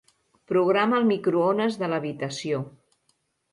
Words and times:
Programa 0.51 0.97
el 1.01 1.05
microones 1.09 1.79
de 1.83 1.91
l'habitació. 1.93 2.65